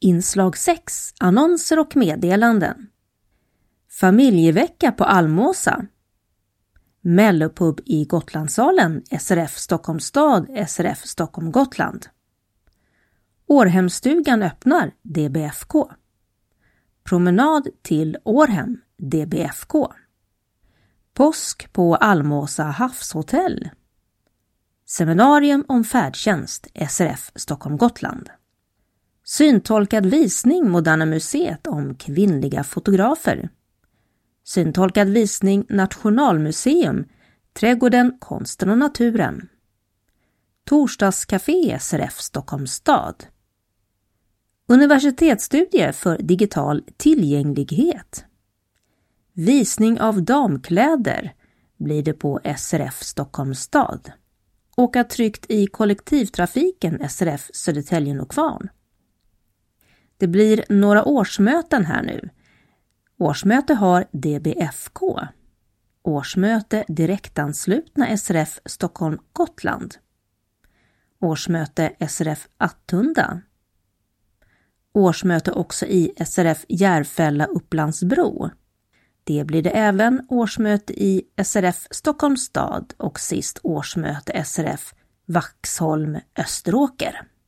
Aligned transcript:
Inslag 0.00 0.56
6 0.56 1.14
Annonser 1.20 1.78
och 1.78 1.96
meddelanden 1.96 2.88
Familjevecka 4.00 4.92
på 4.92 5.04
Almåsa 5.04 5.86
Mellopub 7.00 7.80
i 7.84 8.04
Gotlandssalen, 8.04 9.02
SRF 9.20 9.56
Stockholms 9.56 10.04
stad, 10.04 10.68
SRF 10.68 11.06
Stockholm 11.06 11.52
Gotland. 11.52 12.06
Århemstugan 13.46 14.42
öppnar, 14.42 14.92
DBFK. 15.02 15.90
Promenad 17.04 17.68
till 17.82 18.16
Århem, 18.24 18.80
DBFK. 18.96 19.92
Påsk 21.14 21.72
på 21.72 21.96
Almåsa 21.96 22.64
havshotell. 22.64 23.70
Seminarium 24.86 25.64
om 25.68 25.84
färdtjänst, 25.84 26.66
SRF 26.88 27.32
Stockholm 27.34 27.76
Gotland. 27.76 28.30
Syntolkad 29.28 30.06
visning 30.06 30.70
Moderna 30.70 31.06
Museet 31.06 31.66
om 31.66 31.94
kvinnliga 31.94 32.64
fotografer. 32.64 33.48
Syntolkad 34.44 35.08
visning 35.08 35.66
Nationalmuseum, 35.68 37.04
Trädgården, 37.52 38.16
Konsten 38.18 38.70
och 38.70 38.78
naturen. 38.78 39.48
Torsdagscafé 40.64 41.78
SRF 41.80 42.18
Stockholms 42.20 42.72
stad. 42.72 43.26
Universitetsstudier 44.68 45.92
för 45.92 46.18
digital 46.18 46.84
tillgänglighet. 46.96 48.24
Visning 49.32 50.00
av 50.00 50.22
damkläder 50.22 51.34
blir 51.76 52.02
det 52.02 52.14
på 52.14 52.40
SRF 52.56 53.02
Stockholms 53.02 53.60
stad. 53.60 54.12
Åka 54.76 55.04
tryggt 55.04 55.46
i 55.48 55.66
kollektivtrafiken 55.66 57.08
SRF 57.08 57.50
Södertälje 57.54 58.24
Kvarn. 58.28 58.68
Det 60.18 60.26
blir 60.26 60.64
några 60.68 61.04
årsmöten 61.04 61.84
här 61.84 62.02
nu. 62.02 62.30
Årsmöte 63.18 63.74
har 63.74 64.04
DBFK. 64.12 65.20
Årsmöte 66.02 66.84
direktanslutna 66.88 68.16
SRF 68.16 68.60
Stockholm 68.64 69.18
Gotland. 69.32 69.94
Årsmöte 71.20 71.92
SRF 72.08 72.48
Attunda. 72.58 73.40
Årsmöte 74.92 75.52
också 75.52 75.86
i 75.86 76.12
SRF 76.26 76.64
Järfälla 76.68 77.44
Upplandsbro. 77.44 78.50
Det 79.24 79.44
blir 79.44 79.62
det 79.62 79.70
även 79.70 80.26
årsmöte 80.28 81.02
i 81.04 81.22
SRF 81.44 81.86
Stockholms 81.90 82.44
stad 82.44 82.94
och 82.96 83.20
sist 83.20 83.58
årsmöte 83.62 84.44
SRF 84.44 84.94
Vaxholm 85.26 86.18
Österåker. 86.38 87.22